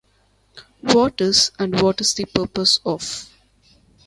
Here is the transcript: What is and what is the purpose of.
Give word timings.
What 0.81 1.21
is 1.21 1.51
and 1.59 1.79
what 1.79 2.01
is 2.01 2.15
the 2.15 2.25
purpose 2.25 2.79
of. 2.83 3.29